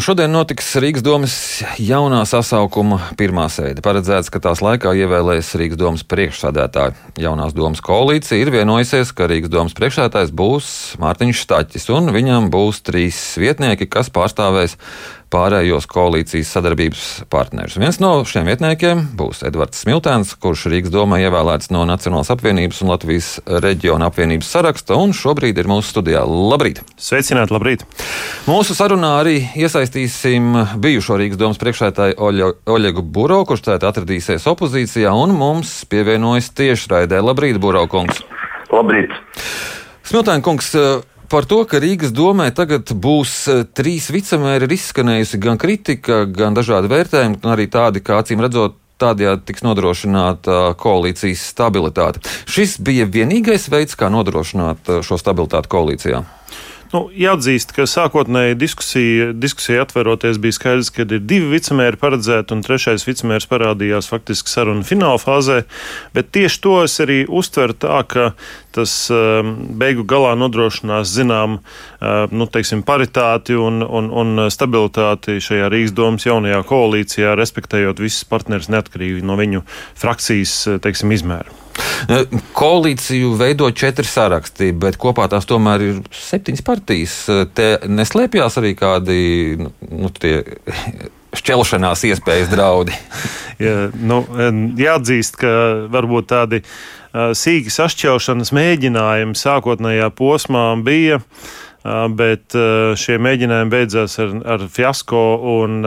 Šodien 0.00 0.32
notiks 0.32 0.64
Rīgas 0.80 1.02
domas 1.04 1.32
jaunā 1.76 2.22
sasaukuma 2.24 2.96
pirmā 3.20 3.44
sēde. 3.52 3.82
Paredzēts, 3.84 4.30
ka 4.32 4.40
tās 4.40 4.62
laikā 4.64 4.94
ievēlēs 4.96 5.50
Rīgas 5.60 5.76
domas 5.76 6.04
priekšsādātāju. 6.08 6.96
Jaunās 7.20 7.52
domas 7.52 7.82
koalīcija 7.84 8.40
ir 8.40 8.52
vienojusies, 8.54 9.12
ka 9.12 9.28
Rīgas 9.28 9.52
domas 9.52 9.76
priekšsādātājs 9.76 10.32
būs 10.32 10.70
Mārtiņš 11.02 11.42
Štaķis, 11.44 11.90
un 11.92 12.14
viņam 12.16 12.48
būs 12.54 12.80
trīs 12.86 13.18
vietnieki, 13.42 13.90
kas 13.92 14.08
pārstāvēs 14.14 14.78
pārējos 15.30 15.86
koalīcijas 15.90 16.50
sadarbības 16.56 17.04
partnerus. 17.30 17.76
Viens 17.80 18.00
no 18.02 18.12
šiem 18.26 18.48
vietniekiem 18.50 19.02
būs 19.18 19.44
Edvards 19.46 19.84
Smiltēns, 19.84 20.34
kurš 20.42 20.66
Rīgas 20.72 20.92
domā 20.94 21.20
ievēlēts 21.22 21.70
no 21.74 21.84
Nacionālās 21.88 22.32
apvienības 22.34 22.82
un 22.82 22.92
Latvijas 22.92 23.30
reģiona 23.46 24.10
apvienības 24.10 24.50
saraksta, 24.50 24.98
un 24.98 25.14
šobrīd 25.16 25.60
ir 25.62 25.70
mūsu 25.70 25.92
studijā. 25.94 26.24
Labrīt! 26.26 26.82
Sveicināti, 27.00 27.54
labrīt! 27.54 27.86
Mūsu 28.50 28.74
sarunā 28.78 29.16
arī 29.20 29.38
iesaistīsim 29.54 30.52
bijušo 30.82 31.20
Rīgas 31.20 31.40
domas 31.40 31.62
priekšētāju 31.62 32.18
Oļegu 32.70 33.06
Buro, 33.06 33.42
kurš 33.48 33.68
tēt 33.70 33.86
atradīsies 33.86 34.48
opozīcijā, 34.50 35.14
un 35.14 35.36
mums 35.38 35.80
pievienojas 35.90 36.50
tiešraidē. 36.58 37.22
Labrīt, 37.22 37.62
Buro 37.62 37.86
kungs! 37.90 38.24
Labrīt! 38.70 39.14
Smiltēn 40.10 40.42
kungs, 40.42 40.72
Par 41.30 41.46
to, 41.46 41.60
ka 41.62 41.78
Rīgas 41.78 42.10
domē 42.10 42.48
tagad 42.50 42.90
būs 42.90 43.32
eh, 43.46 43.60
trīs 43.70 44.08
vicemēri, 44.10 44.66
ir 44.66 44.72
izskanējusi 44.74 45.38
gan 45.38 45.60
kritika, 45.62 46.24
gan 46.26 46.56
dažādi 46.58 46.90
vērtējumi, 46.90 47.38
gan 47.44 47.52
arī 47.54 47.68
tādi, 47.70 48.02
kā 48.02 48.18
acīm 48.18 48.42
redzot, 48.42 48.74
tādējādi 49.00 49.46
tiks 49.46 49.62
nodrošināta 49.62 50.74
koalīcijas 50.80 51.44
stabilitāte. 51.52 52.24
Šis 52.50 52.74
bija 52.82 53.06
vienīgais 53.06 53.68
veids, 53.70 53.94
kā 53.94 54.10
nodrošināt 54.10 54.90
eh, 54.90 55.00
šo 55.06 55.20
stabilitāti 55.22 55.70
koalīcijā. 55.70 56.24
Nu, 56.90 57.04
jāatzīst, 57.14 57.70
ka 57.70 57.84
sākotnēji 57.86 58.56
diskusija, 58.58 59.28
diskusija 59.38 59.84
atveroties 59.84 60.40
bija 60.42 60.56
skaidrs, 60.56 60.88
ka 60.90 61.04
ir 61.04 61.20
divi 61.22 61.52
vicemēri 61.52 62.00
paredzēti, 62.00 62.50
un 62.56 62.64
trešais 62.66 63.06
vicemērs 63.06 63.46
parādījās 63.50 64.10
faktiski 64.10 64.50
sarunu 64.50 64.82
fināla 64.86 65.20
fāzē. 65.22 65.60
Bet 66.16 66.32
tieši 66.34 66.58
to 66.64 66.74
es 66.82 66.98
arī 67.04 67.20
uztveru 67.30 67.78
tā, 67.78 68.00
ka 68.10 68.32
tas 68.74 68.96
um, 69.14 69.54
beigu 69.78 70.02
galā 70.10 70.34
nodrošinās 70.42 71.14
zinām 71.14 71.60
uh, 71.60 72.26
nu, 72.34 72.50
teiksim, 72.50 72.82
paritāti 72.86 73.54
un, 73.54 73.84
un, 73.86 74.10
un 74.10 74.46
stabilitāti 74.50 75.38
šajā 75.46 75.70
Rīgas 75.70 75.94
domas 75.94 76.26
jaunajā 76.26 76.64
koalīcijā, 76.66 77.38
respektējot 77.38 78.02
visus 78.02 78.26
partnerus 78.26 78.70
neatkarīgi 78.72 79.22
no 79.22 79.38
viņu 79.38 79.62
frakcijas 79.94 80.64
teiksim, 80.82 81.14
izmēra. 81.14 81.69
Koalīciju 82.56 83.34
veido 83.40 83.70
četri 83.76 84.06
saraksti, 84.08 84.72
bet 84.76 84.98
kopā 85.00 85.28
tās 85.30 85.48
tomēr 85.48 85.86
ir 85.86 86.00
septiņas 86.14 86.66
partijas. 86.66 87.16
Te 87.54 87.72
neslēpjas 87.88 88.60
arī 88.60 88.74
kādi 88.78 89.20
nu, 89.60 89.72
nu 89.90 90.12
šķelšanās 91.40 92.04
iespējas 92.10 92.50
draudi. 92.50 92.96
Jā, 93.64 93.90
nu, 93.94 94.22
jāatzīst, 94.80 95.36
ka 95.40 95.50
varbūt 95.92 96.30
tādi 96.32 96.62
sīki 97.12 97.72
sašķelšanas 97.74 98.54
mēģinājumi 98.56 99.36
sākotnējā 99.36 100.08
posmā 100.16 100.70
bija. 100.86 101.20
Uh, 101.20 101.58
bet 101.82 102.54
šie 103.00 103.16
mēģinājumi 103.22 103.72
beidzās 103.72 104.18
ar, 104.20 104.34
ar 104.54 104.64
fiasko 104.68 105.20
un 105.54 105.78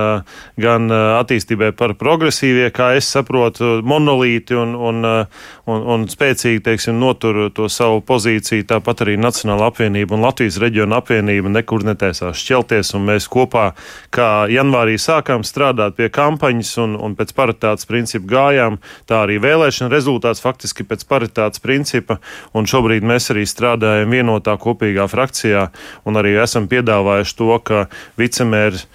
gan 0.58 0.94
attīstībai 0.94 1.72
par 1.78 1.94
progresīvie, 2.00 2.72
kā 2.74 2.94
es 2.98 3.12
saprotu, 3.14 3.76
monolīti 3.86 4.58
un, 4.58 4.74
un, 4.74 5.06
un, 5.06 5.86
un 5.96 6.08
spēcīgi, 6.10 6.64
teiksim, 6.66 6.98
notur 7.02 7.46
to 7.54 7.70
savu 7.70 8.02
pozīciju. 8.06 8.66
Tāpat 8.70 9.06
arī 9.06 9.18
Nacionāla 9.22 9.70
apvienība 9.70 10.18
un 10.18 10.26
Latvijas 10.26 10.58
reģiona 10.64 10.98
apvienība 11.04 11.52
nekur 11.54 11.86
netaisās 11.86 12.42
šķelties, 12.42 12.94
un 12.98 13.06
mēs 13.12 13.30
kopā, 13.32 13.70
kā 14.14 14.48
janvārī 14.52 14.98
sākām 15.02 15.46
strādāt 15.46 15.98
pie 16.00 16.10
kampaņas 16.14 16.74
un, 16.84 16.98
un 16.98 17.18
pēc 17.20 17.36
paritātes 17.38 17.90
principa 17.90 18.32
gājām, 18.34 18.80
tā 19.10 19.24
arī 19.28 19.38
vēlēšana 19.44 19.94
rezultāts 19.94 20.42
faktiski 20.44 20.88
pēc 20.90 21.06
paritātes 21.10 21.62
principa, 21.64 22.18
un 22.58 22.66
šobrīd 22.70 23.06
mēs 23.06 23.30
arī 23.34 23.46
strādājam 23.50 24.14
vienotā 24.14 24.58
kopīgā 24.62 25.06
frakcijā 25.12 25.68
un 26.06 26.20
arī 26.20 26.36
esam 26.44 26.68
piedāvājuši 26.72 27.36
to, 27.40 27.50
ka 27.66 27.86
vicemērs, 28.20 28.86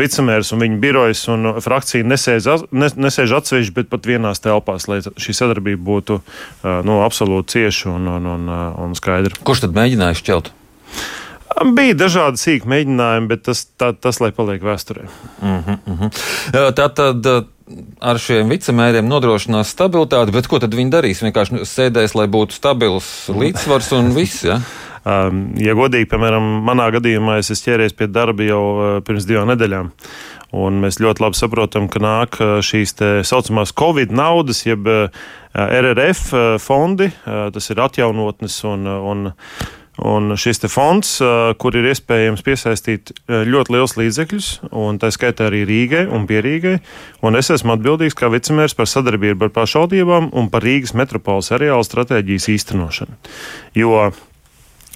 vicemērs 0.00 0.52
un 0.54 0.64
viņa 0.64 0.80
birojas 0.82 1.24
un 1.32 1.54
frakcija 1.64 2.06
nesēž, 2.06 2.66
nesēž 2.72 3.36
atsevišķi, 3.40 3.76
bet 3.78 3.90
pat 3.92 4.06
vienās 4.10 4.42
telpās, 4.44 4.88
lai 4.90 5.00
šī 5.02 5.36
sadarbība 5.36 5.82
būtu 5.84 6.20
nu, 6.62 7.00
absolūti 7.04 7.58
cieša 7.58 7.94
un, 7.94 8.12
un, 8.18 8.30
un, 8.36 8.52
un 8.86 8.94
skaidra. 8.98 9.40
Kurš 9.44 9.66
tad 9.66 9.76
mēģināja 9.76 10.20
šķelt? 10.22 10.52
Bija 11.74 11.94
dažādi 11.94 12.40
sīki 12.40 12.66
mēģinājumi, 12.70 13.28
bet 13.30 13.44
tas, 13.46 13.62
tā, 13.78 13.92
tas 13.94 14.18
lai 14.18 14.32
paliek 14.34 14.62
vēsturē. 14.64 15.04
Uh 15.06 15.48
-huh, 15.66 15.78
uh 15.86 16.00
-huh. 16.00 16.72
Tā 16.74 16.88
tad 16.94 17.26
ar 18.00 18.18
šiem 18.20 18.48
vicemēriem 18.48 19.06
nodrošinās 19.08 19.72
stabilitāti, 19.72 20.32
bet 20.32 20.46
ko 20.46 20.58
tad 20.58 20.74
viņi 20.74 20.90
darīs? 20.90 21.22
Vienkārši 21.24 21.64
sēdēs, 21.64 22.14
lai 22.14 22.26
būtu 22.26 22.52
stabils 22.52 23.30
līdzsvars 23.32 23.92
un 23.92 24.12
viss. 24.16 24.44
Ja? 24.44 24.60
Um, 25.04 25.50
ja 25.60 25.74
godīgi, 25.76 26.08
piemēram, 26.08 26.44
manā 26.64 26.86
gadījumā 26.94 27.36
es 27.42 27.50
esmu 27.52 27.66
ķēries 27.68 27.96
pie 27.98 28.08
darba 28.08 28.46
jau 28.46 28.62
uh, 28.72 28.86
pirms 29.04 29.26
divām 29.28 29.50
nedēļām. 29.52 29.90
Un 30.56 30.78
mēs 30.80 30.96
ļoti 31.02 31.20
labi 31.20 31.36
saprotam, 31.36 31.90
ka 31.92 32.00
nāk 32.00 32.38
uh, 32.40 32.56
šīs 32.64 32.96
tā 32.96 33.10
saucamās 33.26 33.74
Covid 33.76 34.14
naudas, 34.16 34.62
jeb 34.64 34.88
uh, 34.88 35.24
RRF 35.54 36.32
fondi, 36.58 37.12
tas 37.24 37.70
ir 37.70 37.78
atjaunotnes 37.84 38.56
un, 38.66 38.88
un, 38.90 39.20
un 40.02 40.34
šis 40.34 40.64
fonds, 40.66 41.12
kur 41.62 41.78
ir 41.78 41.86
iespējams 41.92 42.42
piesaistīt 42.42 43.12
ļoti 43.30 43.76
liels 43.76 43.94
līdzekļus, 44.00 44.48
un 44.74 44.98
tā 44.98 45.12
skaitā 45.14 45.46
arī 45.46 45.62
Rīgai 45.68 46.08
un 46.10 46.26
Pierīgai. 46.26 46.80
Un 47.22 47.38
es 47.38 47.54
esmu 47.54 47.76
atbildīgs 47.76 48.18
kā 48.18 48.32
vicemērs 48.34 48.74
par 48.74 48.90
sadarbību 48.90 49.46
ar 49.46 49.54
pašvaldībām 49.62 50.32
un 50.34 50.50
par 50.50 50.66
Rīgas 50.66 50.96
metropoles 50.98 51.54
areāla 51.54 51.86
stratēģijas 51.86 52.50
īstenošanu. 52.56 53.14
Jo 53.78 54.08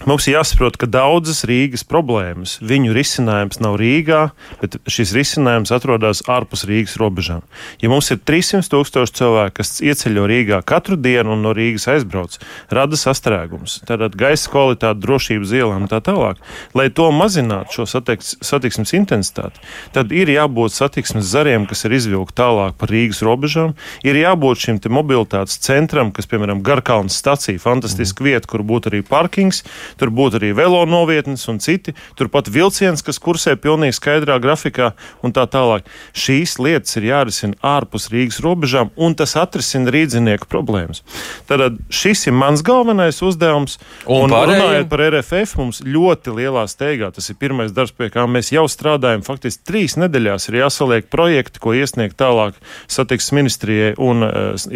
Mums 0.06 0.28
ir 0.28 0.36
jāsaprot, 0.36 0.76
ka 0.78 0.86
daudzas 0.86 1.40
Rīgas 1.48 1.82
problēmas, 1.82 2.58
viņu 2.62 2.92
risinājums 2.94 3.58
nav 3.58 3.74
Rīgā, 3.80 4.28
bet 4.60 4.76
šis 4.86 5.10
risinājums 5.16 5.72
atrodas 5.74 6.20
ārpus 6.30 6.62
Rīgas 6.68 6.94
robežām. 7.00 7.40
Ja 7.82 7.90
mums 7.90 8.12
ir 8.14 8.20
300 8.22 8.70
tūkstoši 8.70 9.16
cilvēku, 9.18 9.56
kas 9.58 9.80
ieceļo 9.82 10.28
Rīgā 10.30 10.60
katru 10.68 10.94
dienu 11.02 11.34
un 11.34 11.42
no 11.42 11.54
Rīgas 11.56 11.88
aizbrauc, 11.90 12.36
rada 12.70 12.98
sastrēgums, 13.00 13.80
tātad 13.88 14.14
gaisa 14.18 14.52
kvalitāte, 14.52 15.02
drošības 15.02 15.56
ielām 15.58 15.88
un 15.88 15.90
tā 15.90 15.98
tālāk, 16.06 16.38
lai 16.78 16.86
to 16.94 17.08
mazinātu 17.10 17.80
šo 17.80 17.88
satiks, 17.90 18.36
satiksmes 18.38 18.94
intensitāti, 18.94 19.58
tad 19.96 20.14
ir 20.14 20.30
jābūt 20.30 20.76
satiksmes 20.78 21.26
zariem, 21.26 21.66
kas 21.66 21.82
ir 21.88 21.96
izvilkti 21.98 22.38
tālāk 22.38 22.78
par 22.78 22.94
Rīgas 22.94 23.24
robežām, 23.26 23.74
ir 24.06 24.22
jābūt 24.22 24.62
šim 24.62 24.80
mobilitātes 24.94 25.58
centram, 25.66 26.14
kas, 26.14 26.30
piemēram, 26.30 26.62
Garkalnas 26.62 27.18
stacija, 27.18 27.58
fantastiska 27.58 28.22
mm. 28.22 28.30
vieta, 28.30 28.48
kur 28.54 28.62
būtu 28.62 28.92
arī 28.92 29.02
parkings 29.02 29.64
tur 29.96 30.12
būtu 30.14 30.40
arī 30.40 30.52
velo 30.56 30.84
novietnes 30.88 31.46
un 31.50 31.60
citi, 31.62 31.94
turpat 32.18 32.50
vilciens, 32.52 33.02
kas 33.04 33.20
kursē 33.22 33.56
pilnīgi 33.60 33.96
skaidrā 33.98 34.38
grafikā 34.42 34.92
un 35.24 35.34
tā 35.36 35.46
tālāk. 35.50 35.86
Šīs 36.16 36.58
lietas 36.62 36.98
ir 36.98 37.08
jārisina 37.10 37.58
ārpus 37.64 38.08
Rīgas 38.12 38.40
robežām, 38.44 38.92
un 38.96 39.16
tas 39.18 39.36
atrisina 39.38 39.92
rīdzinieku 39.94 40.48
problēmas. 40.50 41.02
Tad 41.48 41.80
šis 41.92 42.26
ir 42.28 42.36
mans 42.36 42.62
galvenais 42.66 43.20
uzdevums. 43.24 43.78
Un, 44.06 44.28
un 44.28 44.36
runājot 44.50 44.88
par 44.90 45.04
RFF, 45.08 45.56
mums 45.60 45.82
ļoti 45.86 46.34
lielā 46.38 46.64
steigā 46.70 47.10
tas 47.14 47.28
ir 47.30 47.38
pirmais 47.40 47.72
darbs, 47.74 47.94
pie 47.96 48.10
kā 48.12 48.24
mēs 48.30 48.52
jau 48.54 48.64
strādājam. 48.70 49.24
Faktiski 49.26 49.64
trīs 49.68 49.96
nedēļās 50.00 50.48
ir 50.50 50.60
jāsaliek 50.62 51.08
projekti, 51.12 51.62
ko 51.62 51.74
iesniegt 51.76 52.18
tālāk 52.20 52.58
satiksmes 52.90 53.36
ministrijai 53.38 53.92
un 54.02 54.24
eh, 54.26 54.68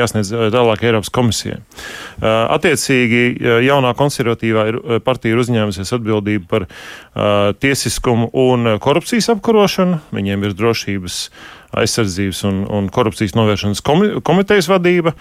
jāsniedz 0.00 0.32
tālāk 0.54 0.84
Eiropas 0.86 1.12
komisijai. 1.14 1.58
Eh, 1.58 2.26
attiecīgi, 2.56 3.22
jaunā 3.66 3.92
konservatīvā 3.98 4.55
respektīvā 4.56 4.68
ir, 4.68 4.76
eh, 4.96 5.00
partija 5.00 5.34
ir 5.34 5.42
uzņēmusies 5.42 5.92
atbildību 5.96 6.46
par 6.48 6.66
uh, 6.66 7.52
tiesiskumu 7.60 8.30
un 8.32 8.78
korupcijas 8.80 9.30
apkarošanu. 9.36 10.00
Viņiem 10.12 10.44
ir 10.44 10.56
drošības 10.56 11.30
aizsardzības 11.76 12.42
un, 12.48 12.62
un 12.70 12.90
korupcijas 12.92 13.34
novēršanas 13.36 13.82
komitejas 14.26 14.68
vadība, 14.70 15.14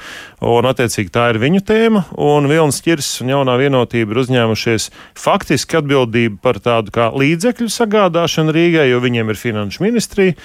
un 0.45 0.69
attiecīgi 0.69 1.13
tā 1.13 1.29
ir 1.33 1.41
viņu 1.41 1.63
tēma. 1.65 2.05
Un 2.21 2.49
Vilnis 2.51 2.81
Čirs 2.85 3.09
un 3.23 3.33
jaunā 3.33 3.57
vienotība 3.59 4.13
ir 4.13 4.21
uzņēmušies 4.25 4.89
faktiski 5.19 5.79
atbildību 5.81 6.39
par 6.43 6.59
tādu 6.63 6.93
kā 6.95 7.09
līdzekļu 7.15 7.69
sagādāšanu 7.71 8.53
Rīgai, 8.55 8.87
jo 8.91 9.01
viņiem 9.03 9.31
ir 9.33 9.39
finanšu 9.39 9.83
ministrija 9.85 10.35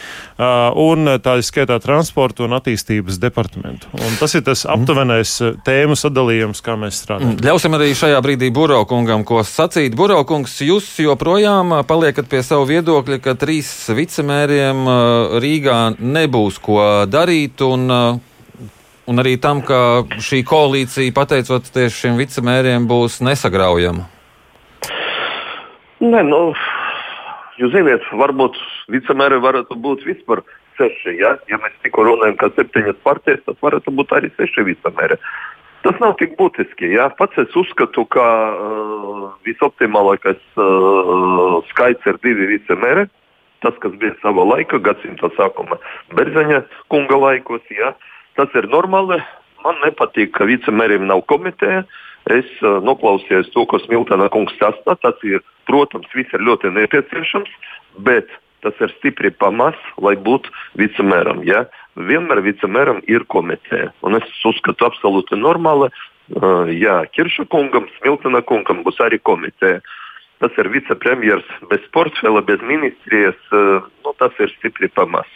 un 0.81 1.15
tā 1.23 1.37
ir 1.41 1.47
skaitā 1.47 1.79
transporta 1.83 2.45
un 2.47 2.57
attīstības 2.59 3.21
departamentu. 3.23 3.91
Un 4.01 4.17
tas 4.21 4.35
ir 4.39 4.45
tas 4.47 4.65
aptuvenais 4.71 5.37
tēmu 5.67 5.97
sadalījums, 5.99 6.63
kā 6.65 6.77
mēs 6.81 7.03
strādājam. 7.05 7.37
Ļausim 7.45 7.77
arī 7.77 7.93
šajā 7.99 8.21
brīdī 8.25 8.51
Burokungam, 8.55 9.25
ko 9.29 9.43
sacīt. 9.47 9.97
Burokungs, 9.99 10.57
jūs 10.65 10.89
joprojām 11.03 11.75
paliekat 11.89 12.31
pie 12.31 12.43
savu 12.47 12.69
viedokļa, 12.71 13.21
ka 13.25 13.37
trīs 13.41 13.71
vicemēriem 13.97 14.85
Rīgā 15.43 15.79
nebūs 16.01 16.59
ko 16.63 16.81
darīt. 17.11 17.63
Un, 17.65 17.87
uh, 17.91 18.71
un 19.11 19.23
arī 19.23 19.37
tam, 19.43 19.63
ka 19.67 20.03
šī 20.19 20.43
koalīcija, 20.49 21.15
pateicoties 21.17 22.01
šiem 22.03 22.19
vicemēriem, 22.21 22.89
būs 22.91 23.21
nesagraujama? 23.27 24.09
Nē, 26.01 26.23
nu, 26.25 26.41
Jūs 27.61 27.75
ziniet, 27.75 28.05
varbūt 28.17 28.57
vicemēri 28.89 29.37
varētu 29.45 29.77
būt 29.85 30.07
vispār 30.09 30.41
seši. 30.79 31.19
Ja, 31.21 31.35
ja 31.51 31.59
mēs 31.61 31.75
tikko 31.85 32.07
runājam, 32.07 32.39
ka 32.41 32.49
septiņas 32.57 33.01
partijas, 33.05 33.43
tad 33.45 33.59
varētu 33.61 33.93
būt 33.99 34.15
arī 34.17 34.31
seši 34.39 34.65
vicemēri. 34.71 35.19
Tas 35.85 35.97
nav 36.01 36.15
tik 36.21 36.39
būtiski. 36.41 36.93
Ja? 36.95 37.11
Pats 37.19 37.37
es 37.41 37.53
uzskatu, 37.57 38.07
ka 38.13 38.25
uh, 38.25 39.27
visoptimālākais 39.49 40.41
uh, 40.57 41.61
skaits 41.73 42.09
ir 42.09 42.21
divi 42.25 42.49
vicemēri. 42.55 43.09
Tas, 43.61 43.77
kas 43.83 43.93
bija 44.01 44.15
savā 44.23 44.47
laikā, 44.55 44.81
gadsimta 44.81 45.29
sākuma 45.37 45.77
Berzeņa 46.17 46.63
kunga 46.93 47.19
laikos, 47.21 47.65
ja? 47.75 47.93
tas 48.39 48.53
ir 48.57 48.69
normāli. 48.73 49.21
Man 49.61 49.77
nepatīk, 49.85 50.33
ka 50.37 50.47
vicemēriem 50.49 51.05
nav 51.11 51.27
komiteja. 51.29 51.83
Es 52.33 52.49
uh, 52.65 52.79
noklausījos 52.85 53.51
to, 53.53 53.67
ko 53.69 53.81
Smiltena 53.83 54.31
kungs 54.33 54.55
sastāv. 54.61 54.97
Tas 55.05 55.21
ir, 55.29 55.45
protams, 55.69 56.09
viss 56.17 56.33
ir 56.37 56.45
ļoti 56.47 56.73
nepieciešams, 56.77 57.53
bet 58.07 58.33
tas 58.65 58.77
ir 58.85 58.93
stipri 58.99 59.33
pamats, 59.33 59.81
lai 60.01 60.15
būtu 60.21 60.53
vicemēram. 60.81 61.45
Ja? 61.49 61.67
Vienmēr 61.97 62.41
vicemēram 62.45 63.03
ir 63.13 63.27
komiteja. 63.33 63.91
Un 64.05 64.17
es 64.21 64.45
uzskatu, 64.49 64.89
absolūti 64.89 65.37
normāli. 65.37 65.91
Uh, 66.31 66.69
jā, 66.73 67.03
Kirša 67.13 67.49
kungam, 67.53 67.89
Smiltena 67.99 68.41
kungam 68.47 68.85
būs 68.87 69.01
arī 69.05 69.21
komiteja. 69.21 69.81
Tas 70.41 70.57
ir 70.61 70.71
vicepremjers 70.73 71.47
bez 71.71 71.85
portfela, 71.93 72.41
bez 72.41 72.63
ministrijas. 72.65 73.39
Uh, 73.53 73.85
nu, 74.05 74.15
tas 74.21 74.37
ir 74.41 74.53
stipri 74.57 74.89
pamats. 74.89 75.33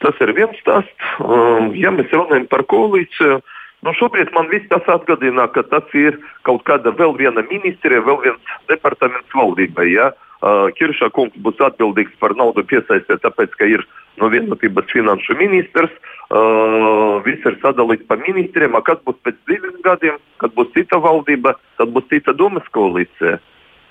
Tas 0.00 0.16
ir 0.24 0.32
viens 0.36 0.56
stāsts. 0.62 1.08
Um, 1.20 1.74
ja 1.76 1.92
mēs 1.92 2.12
runājam 2.14 2.46
par 2.48 2.64
koalīciju, 2.70 3.40
nu 3.84 3.94
šobrīd 3.98 4.30
man 4.36 4.48
viss 4.52 4.70
tas 4.70 4.86
atgādina, 4.88 5.48
ka 5.52 5.66
tas 5.68 5.92
ir 5.98 6.16
kaut 6.48 6.64
kāda 6.68 6.94
vēl 6.96 7.16
viena 7.18 7.44
ministrija, 7.50 8.06
vēl 8.06 8.22
viens 8.24 8.56
departaments 8.70 9.36
valdībai. 9.36 9.90
Ja? 9.92 10.12
Uh, 10.14 10.26
Uh, 10.40 10.70
Kirša 10.72 11.10
kungs 11.12 11.36
būs 11.44 11.58
atbildīgs 11.60 12.14
par 12.20 12.32
naudu 12.32 12.62
piesaistē, 12.64 13.18
tāpēc, 13.20 13.52
ka 13.60 13.66
ir 13.68 13.82
no 14.16 14.30
vienotības 14.32 14.88
finanšu 14.88 15.36
ministrs. 15.36 15.92
Uh, 16.32 17.20
viss 17.26 17.44
ir 17.44 17.58
sadalīts 17.60 18.06
pa 18.08 18.16
ministriem. 18.16 18.78
Kas 18.86 19.02
būs 19.04 19.18
pēc 19.26 19.36
diviem 19.50 19.76
gadiem, 19.84 20.16
kad 20.40 20.54
būs 20.56 20.72
cita 20.72 20.96
valdība, 21.04 21.58
tad 21.76 21.92
būs 21.92 22.08
cita 22.08 22.32
domas 22.32 22.64
koalīcija. 22.72 23.36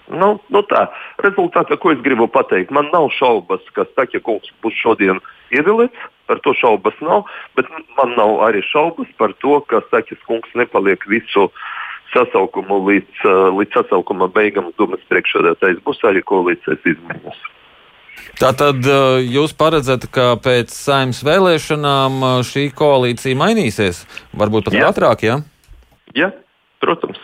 Nu, 0.10 0.30
nu 0.50 0.62
tā, 0.66 0.88
rezultātā, 1.22 1.78
ko 1.78 1.94
es 1.94 2.00
gribu 2.06 2.26
pateikt, 2.32 2.72
man 2.74 2.90
nav 2.94 3.12
šaubas, 3.14 3.62
ka 3.76 3.86
Stakja 3.92 4.22
kungs 4.26 4.50
būs 4.64 4.78
šodien 4.82 5.22
ievēlēts. 5.54 6.08
Par 6.30 6.42
to 6.46 6.54
šaubas 6.54 6.98
nav, 7.02 7.26
bet 7.58 7.70
man 7.98 8.12
nav 8.18 8.36
arī 8.46 8.62
šaubas 8.66 9.10
par 9.18 9.34
to, 9.42 9.60
ka 9.70 9.82
Stakjas 9.88 10.22
kungs 10.30 10.50
nepaliek 10.58 11.06
visu 11.10 11.48
sasaukumu 12.14 12.82
līdz, 12.88 13.24
līdz 13.58 13.80
sasaukuma 13.80 14.30
beigām 14.34 14.72
Dumas 14.78 15.02
priekšsēdētājs 15.10 15.82
būs 15.86 16.04
arī 16.10 16.26
koalīcijas 16.26 16.86
izmaiņas. 16.94 17.42
Tātad 18.40 18.86
jūs 19.26 19.54
paredzat, 19.58 20.06
ka 20.14 20.34
pēc 20.42 20.72
saimnes 20.74 21.22
vēlēšanām 21.26 22.22
šī 22.48 22.70
koalīcija 22.78 23.38
mainīsies? 23.38 24.06
Varbūt 24.38 24.70
pat 24.70 24.80
ātrāk, 24.92 25.26
jā? 25.28 25.42
Jā, 26.18 26.32
protams. 26.84 27.20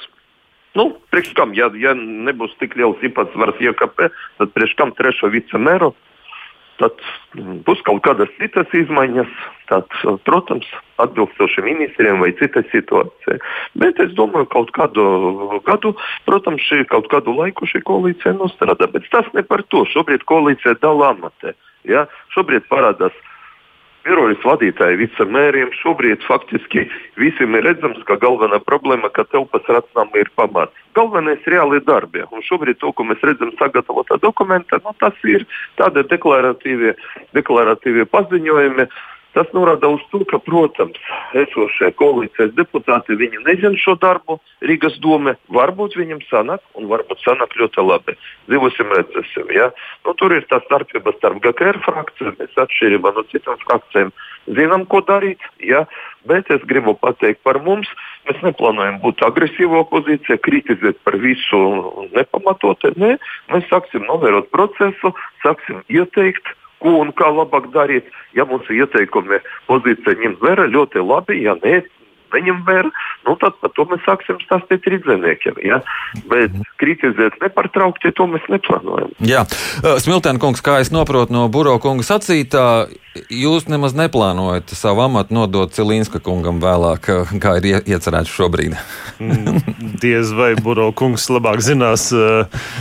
Nu, 0.75 0.89
priekš 1.13 1.31
kam, 1.38 1.54
ja, 1.56 1.69
ja 1.80 1.94
nebūs 1.95 2.57
tik 2.60 2.75
liels 2.75 3.00
īpatsvars 3.06 3.62
IKP, 3.63 4.10
tad 4.39 4.51
priekš 4.57 4.75
kam 4.80 4.92
trešo 4.98 5.31
vicemeru 5.31 5.94
Tad 6.75 7.00
būs 7.63 7.80
kaut 7.88 8.01
kādas 8.04 8.31
citas 8.36 8.72
izmaiņas, 8.75 9.30
tad, 9.69 9.88
protams, 10.27 10.68
atbilstoši 11.00 11.63
ministriem 11.63 12.19
vai 12.19 12.33
cita 12.36 12.66
situācija. 12.68 13.38
Bet 13.80 14.01
es 14.04 14.12
domāju, 14.18 14.50
ka 14.50 14.57
kaut 14.57 14.74
kādu 14.75 15.06
gadu, 15.68 15.94
protams, 16.27 16.66
šī, 16.68 16.81
kaut 16.92 17.07
kādu 17.13 17.36
laiku 17.38 17.68
šī 17.71 17.80
koalīcija 17.88 18.36
nostrādā. 18.36 18.89
Bet 18.92 19.07
tas 19.13 19.30
ne 19.38 19.45
par 19.48 19.63
to. 19.71 19.86
Šobrīd 19.94 20.28
koalīcija 20.28 20.75
dala 20.83 21.13
amatē. 21.13 21.56
Ja? 21.88 22.10
Šobrīd 22.36 22.68
parādās 22.68 23.16
birojas 24.06 24.42
vadītāji, 24.46 25.00
vicemēriem 25.02 25.72
šobrīd 25.81 26.24
faktiski 26.28 26.86
visiem 27.19 27.57
ir 27.57 27.66
redzams, 27.66 28.02
ka 28.07 28.18
galvenā 28.22 28.60
problēma, 28.63 29.10
ka 29.13 29.25
telpas 29.31 29.66
racinām 29.72 30.13
ir 30.19 30.30
pamats. 30.38 30.78
Galvenais 30.98 31.42
ir 31.46 31.56
reāli 31.57 31.81
darbi. 31.86 32.24
Un 32.31 32.46
šobrīd 32.46 32.80
to, 32.84 32.94
ko 32.96 33.07
mēs 33.07 33.24
redzam 33.25 33.52
sagatavotā 33.60 34.19
dokumentā, 34.24 34.80
nu, 34.86 34.94
tas 35.02 35.18
ir 35.28 35.48
tādi 35.80 36.06
deklaratīvie, 36.12 36.96
deklaratīvie 37.36 38.07
paziņojumi. 38.13 38.88
Tas 39.36 39.50
norāda 39.52 39.90
uz 39.92 40.04
to, 40.14 40.22
ka, 40.30 40.40
protams, 40.40 40.96
esošie 41.36 41.90
koalīcijas 42.00 42.54
deputāti 42.56 43.18
nezina 43.20 43.76
šo 43.76 43.98
darbu. 44.00 44.38
Rīgas 44.64 44.96
doma 45.04 45.36
varbūt 45.52 45.98
viņam 46.00 46.22
sanāk, 46.30 46.64
un 46.80 46.88
varbūt 46.88 47.20
sanāk 47.26 47.58
ļoti 47.60 47.84
labi. 47.84 48.16
Dzīvosim, 48.48 48.96
redzēsim. 48.96 49.52
Ja? 49.52 49.70
Nu, 50.08 50.16
tur 50.16 50.38
ir 50.38 50.48
tā 50.48 50.62
starpība 50.64 51.12
starp 51.18 51.44
GKR 51.44 51.82
frakciju, 51.84 52.36
mēs 52.40 52.56
atšķirībā 52.64 53.12
no 53.18 53.26
citām 53.34 53.60
frakcijām 53.68 54.16
zinām, 54.56 54.88
ko 54.88 55.04
darīt. 55.04 55.44
Ja? 55.60 55.84
Bet 56.26 56.48
es 56.56 56.64
gribu 56.70 56.96
pateikt 56.96 57.44
par 57.44 57.60
mums. 57.66 57.92
Mēs 58.26 58.40
neplānojam 58.42 59.02
būt 59.04 59.22
agresīva 59.28 59.84
opozīcija, 59.84 60.40
kritizēt 60.48 61.04
par 61.04 61.20
visu 61.22 61.60
nepamatoti. 62.16 62.96
Nē, 62.98 63.18
mēs 63.52 63.68
sāksim 63.70 64.08
novērot 64.08 64.48
procesu, 64.56 65.12
sāksim 65.44 65.84
ieteikt 65.92 66.56
ko 66.83 67.00
un 67.01 67.12
kā 67.18 67.30
labāk 67.33 67.72
darīt. 67.75 68.07
Ja 68.38 68.48
mūsu 68.50 68.75
ieteikumi 68.75 69.42
pozīcija 69.69 70.19
ņem 70.22 70.39
vērā 70.42 70.68
ļoti 70.74 71.04
labi, 71.04 71.39
ja 71.45 71.56
nē, 71.62 71.81
neņem 72.36 72.62
vērā, 72.68 72.92
nu 73.27 73.36
tad 73.42 73.57
par 73.62 73.72
to 73.77 73.86
mēs 73.92 74.04
sāksim 74.07 74.39
stāstīt 74.44 74.88
rīzniekiem. 74.92 75.62
Ja? 75.66 75.81
Bet 76.31 76.56
kritizēt 76.81 77.39
nepārtraukti, 77.44 78.13
to 78.18 78.27
mēs 78.31 78.45
neplānojam. 78.51 79.13
Jā, 79.25 79.45
Smiltēna 80.04 80.42
kungs, 80.42 80.63
kā 80.66 80.81
es 80.83 80.92
noprotu 80.95 81.36
no 81.36 81.48
Buro 81.54 81.77
kunga 81.83 82.06
sacītā, 82.07 82.66
jūs 83.32 83.68
nemaz 83.72 83.96
neplānojat 83.98 84.74
savu 84.76 85.06
amatu 85.06 85.36
nodot 85.36 85.74
Cilīnska 85.76 86.20
kungam 86.24 86.62
vēlāk, 86.64 87.10
kā 87.44 87.56
ir 87.62 87.82
iecerēts 87.84 88.32
šobrīd. 88.32 88.76
Mm, 89.20 89.60
diez 90.04 90.34
vai 90.36 90.54
Buro 90.60 90.90
kungs 90.96 91.28
labāk 91.32 91.62
zinās 91.64 92.10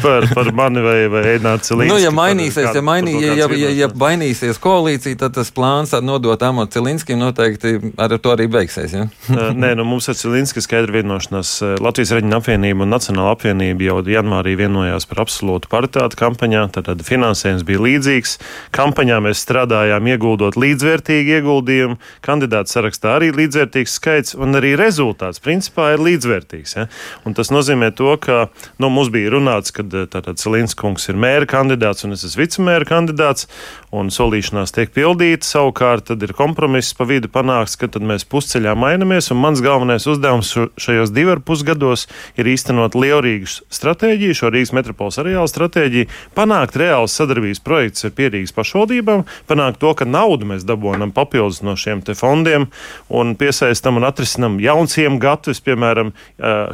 par, 0.03 0.29
par 0.35 0.51
mani 0.57 0.83
vai, 0.85 0.97
vai 1.13 1.25
Eidnāts 1.35 1.71
Cilīnska. 1.71 1.93
Nu, 1.93 2.01
ja 2.03 2.13
mainīsies, 2.15 2.71
ja, 2.75 2.83
mainī, 2.85 3.17
ja, 3.23 3.37
ja, 3.45 3.49
ja, 3.59 3.71
ja 3.85 3.91
mainīsies 3.91 4.59
koalīcija, 4.63 5.21
tad 5.25 5.37
tas 5.39 5.53
plāns 5.55 5.95
nodot 6.03 6.43
amatu 6.43 6.79
Cilīnskim 6.79 7.21
noteikti 7.21 7.77
ar 8.01 8.17
to 8.19 8.35
arī 8.35 8.49
beigsies. 8.51 8.95
Ja? 8.95 9.07
Nē, 9.55 9.75
nu 9.79 9.87
mums 9.89 10.09
ar 10.11 10.19
Cilinski 10.19 10.63
skaidra 10.65 10.99
vienošanās. 10.99 11.57
Latvijas 11.83 12.15
Reģiona 12.17 12.41
apvienība 12.41 12.85
un 12.85 12.93
Nacionāla 12.95 13.35
apvienība 13.37 13.89
jau 13.89 14.01
janvārī 14.11 14.57
vienojās 14.59 15.07
par 15.11 15.25
absolūtu 15.25 15.71
paritāti 15.73 16.19
kampaņā. 16.21 16.67
Tad 16.75 17.03
finansējums 17.07 17.65
bija 17.67 17.83
līdzīgs. 17.85 18.37
Kampaņā 18.75 19.21
mēs 19.25 19.43
strādājām 19.45 20.11
ieguldot 20.25 20.57
līdzvērtīgu 20.57 21.37
ieguldījumu. 21.39 21.99
Kandidātu 22.25 22.73
sarakstā 22.73 23.19
arī 23.19 23.31
līdzvērtīgs 23.37 23.97
skaits 23.99 24.35
un 24.39 24.57
arī 24.57 24.73
rezultāts 24.81 25.43
principā 25.45 25.93
ir 25.95 26.05
līdzvērtīgs. 26.05 26.77
Ja? 26.79 26.87
Un 27.29 27.37
tas 27.37 27.53
nozīmē 27.53 27.93
to, 27.97 28.15
ka 28.21 28.49
nu, 28.81 28.89
mums 28.89 29.13
bija 29.13 29.35
runāts, 29.35 29.75
ka 29.75 29.85
Cilinski 29.85 30.81
kungs 30.81 31.09
ir 31.13 31.21
mēra 31.21 31.49
kandidāts 31.51 32.07
un 32.07 32.17
es 32.17 32.25
esmu 32.25 32.45
vicemēra 32.45 32.89
kandidāts 32.89 33.49
un 33.95 34.11
solīšanās 34.15 34.75
tiek 34.75 34.93
pildīta. 34.95 35.47
Savukārt 35.47 36.09
tad 36.09 36.25
ir 36.25 36.35
kompromiss 36.37 36.97
pa 36.97 37.07
vidu 37.09 37.29
panāks, 37.33 37.77
ka 37.79 37.91
mēs 38.01 38.27
pusceļā 38.29 38.75
mainamies 38.79 39.31
un 39.35 39.43
mans 39.43 39.63
galvenais 39.65 40.09
uzdevums 40.11 40.55
šajos 40.81 41.13
divos 41.15 41.45
pusgados 41.45 42.07
ir 42.39 42.49
īstenot 42.51 42.97
Lielrīgas 42.99 43.61
stratēģiju, 43.73 44.37
šo 44.39 44.51
Rīgas 44.55 44.75
metropoles 44.77 45.19
areāla 45.21 45.51
stratēģiju, 45.51 46.09
panākt 46.37 46.79
reāls 46.79 47.15
sadarbības 47.19 47.63
projekts 47.65 48.07
ar 48.07 48.15
pierīgas 48.17 48.55
pašvaldībām, 48.55 49.25
panākt 49.51 49.81
to, 49.83 49.95
ka 49.99 50.07
naudu 50.15 50.49
mēs 50.49 50.67
dabūjam 50.69 51.13
papildus 51.15 51.63
no 51.67 51.75
šiem 51.79 52.03
fondiem 52.15 52.69
un 53.09 53.35
piesaistam 53.39 53.99
un 53.99 54.07
atrisinam 54.09 54.59
jaunsiem 54.63 55.19
gatavus, 55.23 55.61
piemēram, 55.65 56.13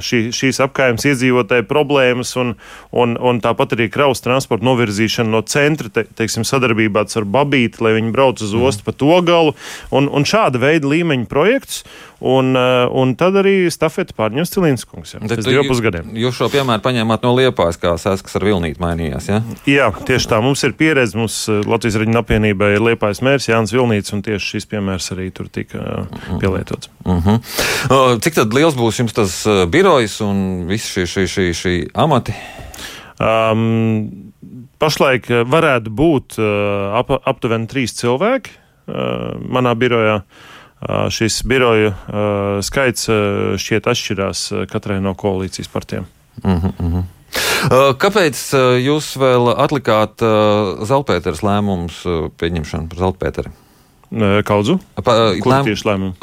šī, 0.05 0.23
šīs 0.37 0.61
apkājums 0.67 1.07
iedzīvotāju 1.09 1.67
problēmas 1.71 2.35
un, 2.41 2.55
un, 2.93 3.17
un 3.17 3.41
tāpat 3.43 3.77
arī 3.77 3.89
kraus 3.93 4.23
transporta 4.25 4.67
novirzīšana 4.69 5.33
no 5.33 5.43
centra, 5.47 5.91
te, 5.93 6.05
teiksim, 6.19 6.47
sadarbībā 6.47 7.07
ar 7.11 7.27
Babīti, 7.31 7.83
lai 7.85 7.97
viņi 7.99 8.15
brauc 8.15 8.43
uz 8.45 8.55
ostu 8.55 8.85
mm. 8.85 8.87
pa 8.87 8.97
to 8.97 9.21
galu 9.27 9.57
un, 9.95 10.09
un 10.09 10.27
šāda 10.29 10.61
veida 10.63 10.91
līmeņa 10.91 11.29
projekts. 11.31 11.85
Un, 12.21 12.57
eh, 12.57 12.87
un 12.93 13.15
tad 13.17 13.39
arī 13.41 13.55
stafeti 13.73 14.13
pārņems 14.13 14.51
Cilīnskungs. 14.53 15.15
Pēc 15.25 15.41
diviem 15.47 15.65
pusgadiem. 15.65 16.11
Jūs 16.21 16.37
šo 16.37 16.51
piemēru 16.53 16.85
paņēmāt 16.85 17.25
no 17.25 17.33
Liepājas, 17.33 17.79
kā 17.81 17.95
saskas 18.01 18.37
ar 18.37 18.45
Vilnīti 18.45 18.83
mainījās. 18.83 19.29
Ja? 19.31 19.39
Jā, 19.65 19.87
tieši 20.05 20.29
tā. 20.29 20.43
Mums 20.45 20.61
ir 20.69 20.75
pieredze. 20.77 21.17
Mums 21.17 21.39
eh, 21.49 21.63
Latvijas 21.65 21.97
Reģiona 22.03 22.21
apvienībā 22.21 22.75
ir 22.75 22.85
Liepājas 22.91 23.23
mērs 23.25 23.49
Jānis 23.49 23.73
Vilnīts, 23.73 24.13
un 24.13 24.21
tieši 24.27 24.53
šis 24.53 24.69
piemērs 24.69 25.09
arī 25.17 25.31
tur 25.33 25.49
tika 25.49 25.81
uh, 25.81 26.21
pielietots. 26.43 26.93
Uh 27.07 27.25
-huh. 27.25 27.41
uh, 27.89 28.21
cik 28.21 28.37
tad 28.37 28.53
liels 28.53 28.77
būs 28.77 29.01
jums 29.01 29.17
tas 29.17 29.41
birojs 29.73 30.21
un 30.21 30.67
visi 30.69 30.93
šie, 30.93 31.07
šie, 31.07 31.27
šie, 31.27 31.55
šie 31.55 31.75
amati? 31.95 32.37
Um, 33.17 34.37
pašlaik 34.79 35.29
varētu 35.49 35.89
būt 35.89 36.37
uh, 36.37 37.01
ap, 37.01 37.17
aptuveni 37.25 37.67
trīs 37.67 37.97
cilvēki 37.97 38.51
uh, 38.53 39.41
manā 39.41 39.73
birojā. 39.73 40.21
Uh, 40.21 40.50
šis 41.13 41.43
biroju 41.45 41.93
skaits 42.67 43.09
šķiet 43.61 43.89
atšķirās 43.93 44.45
katrai 44.71 45.01
no 45.05 45.15
koalīcijas 45.15 45.69
partijām. 45.73 46.07
Uh 46.43 46.65
-huh. 46.65 47.03
Kāpēc 48.01 48.37
jūs 48.81 49.17
vēl 49.21 49.53
atlikāt 49.57 50.23
Zelpēteras 50.89 51.43
lēmumus 51.43 52.05
pieņemšanu 52.41 52.89
par 52.89 52.99
Zelpēteru? 52.99 53.53
Kaudzu? 54.43 54.81
Lēm, 55.07 55.65
tieši 55.69 55.87
lēmumu? 55.87 56.15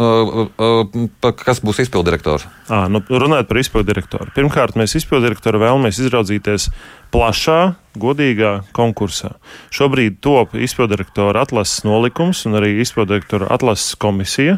Kas 1.40 1.62
būs 1.64 1.80
izpildirektors? 1.86 2.44
Nu, 2.92 3.00
runājot 3.00 3.48
par 3.48 3.58
izpildirektoru. 3.62 4.28
Pirmkārt, 4.36 4.76
mēs 4.76 4.98
izpildirektoru 5.00 5.62
vēlamies 5.62 6.02
izraudzīties 6.04 6.68
plašā, 7.14 7.76
godīgā 7.98 8.52
konkursā. 8.78 9.34
Šobrīd 9.74 10.20
top 10.24 10.54
izpildirektora 10.58 11.42
atlases 11.46 11.84
nolikums 11.88 12.44
un 12.48 12.58
arī 12.60 12.76
izpildirektora 12.84 13.50
atlases 13.54 13.96
komisija, 14.00 14.58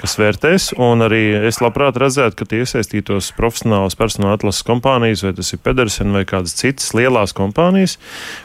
kas 0.00 0.16
vērtēs. 0.20 0.68
Arī 1.06 1.22
es 1.48 1.60
labprāt 1.62 1.98
redzētu, 2.00 2.38
ka 2.38 2.48
tie 2.50 2.62
iesaistītos 2.64 3.32
profesionālas 3.38 3.98
personāla 3.98 4.38
atlases 4.38 4.66
kompānijas, 4.66 5.24
vai 5.26 5.34
tas 5.38 5.52
ir 5.54 5.62
Pedersen 5.66 6.14
vai 6.14 6.24
kādas 6.28 6.56
citas 6.58 6.92
lielās 6.96 7.34
kompānijas, 7.36 7.96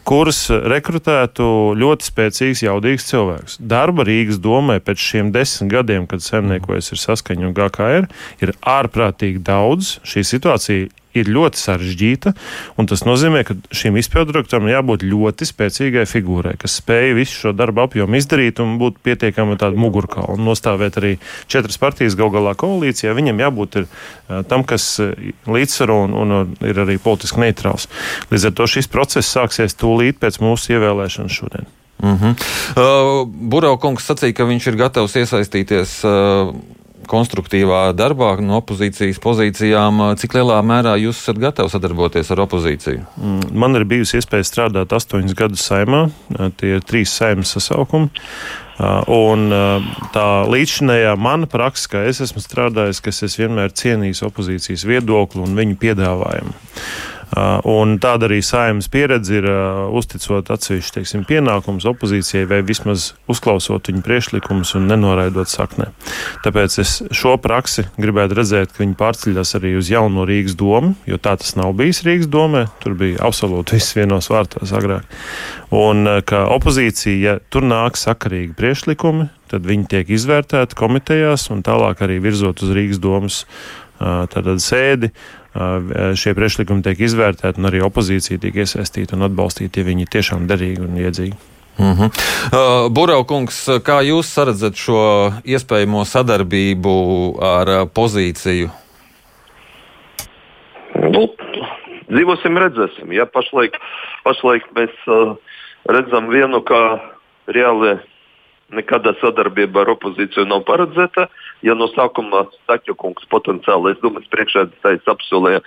kuras 0.08 0.44
rekrutētu 0.50 1.48
ļoti 1.78 2.10
spēcīgs, 2.10 2.66
jaudīgs 2.66 3.10
cilvēks. 3.12 3.60
Darba 3.62 4.06
Rīgas 4.08 4.42
domē 4.42 4.80
pēc 4.84 5.02
šiem 5.12 5.34
desmit 5.36 5.72
gadiem, 5.74 6.08
kad 6.10 6.26
saimniekojas 6.26 6.94
ir 6.94 7.02
saskaņa 7.02 7.50
un 7.50 7.56
GKR, 7.58 8.10
ir 8.42 8.56
ārprātīgi 8.62 9.44
daudz. 9.46 10.00
Šī 10.08 10.26
situācija 10.28 10.90
ir 11.18 11.32
ļoti 11.32 11.62
sarežģīta. 11.62 12.34
Tas 12.92 13.04
nozīmē, 13.08 13.44
ka 13.48 13.56
šim 13.76 13.98
izpilddirektoram 14.02 14.70
jābūt 14.72 15.06
ļoti 15.08 15.48
spēcīgai 15.48 16.06
figūrai, 16.10 16.56
kas 16.60 16.80
spēj 16.82 17.16
visu 17.18 17.38
šo 17.46 17.54
darbu 17.56 17.86
apjomu 17.86 18.20
izdarīt 18.20 18.60
un 18.64 18.78
būt 18.82 19.00
pietiekami 19.06 19.58
tādu 19.62 19.80
mugurkaulu 19.82 20.38
un 20.38 20.48
nostāvēt 20.48 21.00
arī 21.02 21.14
četras 21.52 21.80
partijas 21.82 22.18
gal 22.20 22.32
galā 22.34 22.56
koalīcijā. 22.60 23.14
Viņam 23.18 23.44
jābūt 23.46 23.82
ir, 23.82 23.90
tam, 24.52 24.66
kas 24.68 24.88
līdzsvaro 25.48 26.02
un, 26.08 26.18
un 26.24 26.56
ir 26.68 26.82
arī 26.84 26.98
politiski 27.02 27.44
neitrāls. 27.44 27.88
Līdz 28.32 28.50
ar 28.50 28.58
to 28.58 28.68
šis 28.76 28.92
process 28.92 29.32
sāksies 29.38 29.78
tūlīt 29.80 30.20
pēc 30.22 30.42
mūsu 30.44 30.76
ievēlēšanas 30.76 31.40
šodien. 31.42 31.70
Mm 32.02 32.18
-hmm. 32.18 32.34
uh, 32.82 33.28
Buraukungs 33.28 34.08
sacīja, 34.10 34.34
ka 34.34 34.44
viņš 34.44 34.68
ir 34.68 34.76
gatavs 34.76 35.16
iesaistīties 35.16 36.00
uh, 36.04 36.56
konstruktīvā 37.12 37.82
darbā 37.98 38.34
no 38.44 38.62
opozīcijas 38.62 39.20
pozīcijām. 39.24 40.02
Cik 40.22 40.38
lielā 40.40 40.62
mērā 40.66 40.96
jūs 41.02 41.20
esat 41.22 41.42
gatavi 41.42 41.74
sadarboties 41.74 42.32
ar 42.34 42.44
opozīciju? 42.46 43.06
Mm, 43.20 43.54
man 43.64 43.80
ir 43.80 43.88
bijusi 43.90 44.20
iespēja 44.22 44.48
strādāt 44.48 44.96
astoņus 44.96 45.38
gadus 45.38 45.68
saimā. 45.68 46.08
Tie 46.60 46.78
ir 46.78 46.86
trīs 46.88 47.14
saimas 47.18 47.54
sasaukumi. 47.58 48.12
Un 49.12 49.52
tā 50.16 50.28
līdzinējā 50.50 51.14
mana 51.20 51.50
praksa, 51.50 51.90
kā 51.92 52.04
es 52.10 52.22
esmu 52.24 52.42
strādājis, 52.42 53.02
ka 53.04 53.14
es 53.14 53.38
vienmēr 53.38 53.74
cienīju 53.78 54.26
opozīcijas 54.32 54.88
viedokli 54.90 55.44
un 55.44 55.58
viņu 55.58 55.78
piedāvājumu. 55.82 56.56
Uh, 57.32 57.62
un 57.64 57.94
tāda 58.04 58.28
arī 58.28 58.42
saimnes 58.44 58.90
pieredze 58.92 59.38
ir 59.38 59.46
uh, 59.48 59.86
uzticot 59.96 60.50
atsevišķu 60.52 61.22
pienākumus 61.30 61.86
opozīcijai 61.88 62.44
vai 62.50 62.58
vismaz 62.68 63.14
uzklausot 63.32 63.88
viņu 63.88 64.04
priekšlikumus 64.04 64.74
un 64.76 64.90
nenoraidot 64.92 65.48
saknē. 65.48 65.88
Tāpēc 66.44 66.76
es 66.84 66.98
šo 67.16 67.38
praksi 67.40 67.86
gribētu 67.96 68.36
redzēt, 68.36 68.74
ka 68.76 68.84
viņi 68.84 68.98
pārceļas 69.00 69.56
arī 69.62 69.78
uz 69.80 69.88
jauno 69.94 70.26
Rīgas 70.28 70.58
domu, 70.60 70.98
jo 71.08 71.16
tā 71.24 71.38
tas 71.40 71.56
nav 71.56 71.72
bijis 71.80 72.04
Rīgas 72.04 72.28
domē. 72.32 72.66
Tur 72.84 72.98
bija 73.00 73.24
absolūti 73.30 73.80
viss 73.80 73.96
vienos 73.96 74.28
vārtos 74.28 74.76
agrāk. 74.76 75.08
Un 75.72 76.04
uh, 76.04 76.20
ka 76.28 76.50
opozīcija, 76.52 77.16
ja 77.24 77.38
tur 77.48 77.64
nāk 77.64 77.96
sakarīgi 77.96 78.58
priekšlikumi, 78.60 79.30
tad 79.56 79.64
viņi 79.72 79.88
tiek 79.96 80.12
izvērtēti 80.20 80.76
komitejās 80.76 81.48
un 81.56 81.64
tālāk 81.64 82.04
arī 82.04 82.20
virzot 82.28 82.60
uz 82.60 82.76
Rīgas 82.76 83.00
domas 83.00 83.46
tātad 84.02 84.58
sēdi 84.58 85.12
šie 85.52 86.32
priekšlikumi 86.38 86.84
tiek 86.86 87.00
izvērtēti, 87.08 87.60
un 87.60 87.68
arī 87.68 87.82
opozīcija 87.84 88.40
tiek 88.40 88.62
iesaistīta 88.64 89.18
un 89.18 89.28
atbalstīta, 89.28 89.82
ja 89.82 89.90
viņi 89.90 90.08
ir 90.08 90.14
tiešām 90.14 90.48
derīgi 90.48 90.86
un 90.86 91.00
iedzīgi. 91.02 91.40
Mm 91.80 91.94
-hmm. 91.98 92.10
uh, 92.10 92.92
Buraukungs, 92.92 93.70
kā 93.84 94.02
jūs 94.04 94.30
redzat 94.46 94.76
šo 94.76 95.32
iespējamo 95.44 96.06
sadarbību 96.06 96.96
ar 97.42 97.88
pozīciju? 97.96 98.70
Nu, 100.96 101.28
dzīvosim, 102.12 102.58
redzēsim. 102.58 103.14
Ja, 103.14 103.26
pašlaik, 103.26 103.78
pašlaik 104.24 104.64
mēs 104.76 104.94
uh, 105.08 105.36
redzam 105.90 106.28
vienu, 106.30 106.62
kā 106.62 107.00
reāli 107.48 108.00
nekāda 108.72 109.16
sadarbība 109.22 109.82
ar 109.82 109.96
opozīciju 109.96 110.46
nav 110.46 110.64
paredzēta. 110.68 111.28
Ja 111.66 111.76
no 111.78 111.88
sākuma 111.92 112.48
Staķa 112.64 112.98
kungs 112.98 113.28
potenciāli, 113.32 113.94
es 113.94 114.04
domāju, 114.04 114.30
priekšsēdētājs 114.34 115.10
apsolīja 115.12 115.62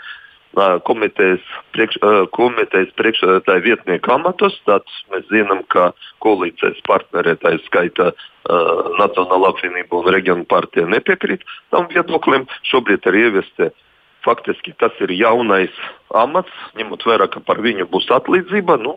komitejas, 0.86 1.42
priekš, 1.74 1.98
komitejas 2.34 2.92
priekšsēdētāja 2.98 3.62
vietnieku 3.64 4.12
amatus, 4.14 4.54
tad 4.68 4.86
mēs 5.10 5.26
zinām, 5.32 5.64
ka 5.70 5.90
koalīcijas 6.22 6.78
partneri, 6.86 7.34
tā 7.42 7.56
skaitā 7.66 8.12
uh, 8.12 8.92
Nacionāla 9.00 9.50
apvienība 9.50 9.98
un 9.98 10.12
Reģiona 10.14 10.46
partija 10.50 10.86
nepiekrīt 10.86 11.42
tam 11.74 11.88
viedoklim. 11.90 12.46
Šobrīd 12.70 13.10
ir 13.10 13.18
ieviesti 13.24 13.72
faktiski 14.24 14.72
tas 14.80 14.94
ir 15.04 15.12
jaunais 15.14 15.74
amats, 16.16 16.52
ņemot 16.78 17.04
vērā, 17.06 17.28
ka 17.30 17.42
par 17.44 17.60
viņu 17.64 17.86
būs 17.92 18.08
atlīdzība. 18.14 18.78
Nu, 18.82 18.96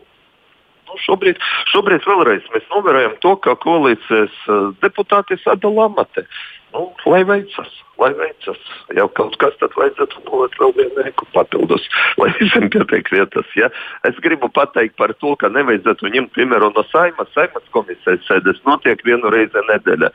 Nu, 0.88 0.96
šobrīd, 1.04 1.40
šobrīd 1.72 2.06
vēlreiz 2.08 2.46
mēs 2.54 2.70
novērojam 2.72 3.18
to, 3.24 3.34
ka 3.44 3.56
koalīcijas 3.60 4.38
uh, 4.48 4.70
deputāti 4.84 5.36
sadala 5.42 5.88
amati. 5.90 6.24
Nu, 6.72 6.88
lai 7.08 7.20
veicas, 7.28 7.70
lai 8.00 8.10
veicas. 8.16 8.58
Ja 8.96 9.06
kaut 9.18 9.36
kas 9.40 9.56
tad 9.60 9.76
vajadzētu 9.76 10.24
novēt 10.26 10.56
vēl 10.60 10.74
vienu 10.80 11.04
eku 11.08 11.28
papildus, 11.36 11.84
lai 12.20 12.30
visiem 12.40 12.68
pietiek 12.72 13.12
vietas. 13.12 13.54
Ja? 13.56 13.70
Es 14.08 14.16
gribu 14.24 14.50
pateikt 14.52 14.96
par 15.00 15.12
to, 15.20 15.34
ka 15.40 15.52
nevajadzētu 15.52 16.12
ņemt 16.16 16.34
piemēru 16.36 16.72
no 16.76 16.84
saimas. 16.92 17.32
Saimas 17.36 17.72
komisijas 17.76 18.24
sēdes 18.28 18.60
notiek 18.68 19.04
vienu 19.08 19.32
reizi 19.34 19.64
nedēļā 19.72 20.12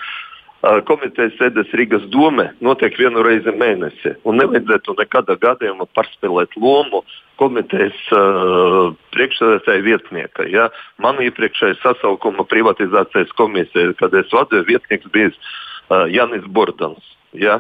komitejas 0.88 1.36
sēdes 1.40 1.72
Rīgas 1.76 2.06
dome 2.14 2.48
notiek 2.64 2.96
vienu 3.00 3.24
reizi 3.26 3.52
mēnesī. 3.52 4.14
Nevajadzētu 4.24 4.96
nekādā 5.02 5.36
gadījumā 5.42 5.90
pārspēlēt 5.98 6.56
lomu 6.56 7.04
komitejas 7.42 7.98
uh, 8.16 8.94
priekšsēdētāja 9.16 9.84
vietnieka. 9.84 10.48
Ja? 10.48 10.70
Man 11.04 11.20
iepriekšējā 11.26 11.82
sasaukuma 11.82 12.46
privatizācijas 12.48 13.34
komisija, 13.40 13.92
kad 14.00 14.16
es 14.16 14.32
vadīju, 14.32 14.70
vietnieks 14.70 15.12
bija 15.12 15.34
uh, 15.34 16.06
Janis 16.14 16.48
Bordans. 16.48 17.04
Ja? 17.36 17.60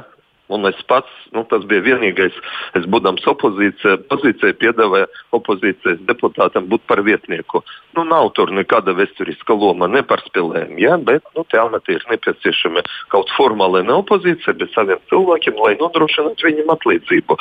Un 0.51 0.65
es 0.67 0.79
pats, 0.89 1.07
nu, 1.31 1.45
tas 1.47 1.63
bija 1.69 1.85
vienīgais, 1.85 2.35
es 2.75 2.87
būdams 2.91 3.23
opozīcijā, 3.31 3.95
pozīcijā 4.11 4.51
piedāvāju 4.59 5.07
opozīcijas 5.37 6.01
deputātam 6.09 6.67
būt 6.71 6.83
par 6.89 6.99
vietnieku. 7.07 7.61
Nu, 7.95 8.03
nav 8.09 8.33
tur 8.35 8.51
nekāda 8.51 8.91
vēsturiska 8.97 9.55
loma, 9.55 9.87
nepārspēlējama, 9.93 10.79
ja? 10.83 10.97
bet 10.99 11.23
nu, 11.37 11.45
amati 11.61 11.95
ir 11.95 12.03
nepieciešami 12.11 12.83
kaut 13.13 13.31
formāli 13.37 13.85
ne 13.87 13.95
opozīcija, 14.01 14.57
bet 14.59 14.75
saviem 14.75 14.99
cilvēkiem, 15.13 15.55
lai 15.63 15.77
nodrošinātu 15.79 16.49
viņiem 16.49 16.75
atlīdzību. 16.75 17.39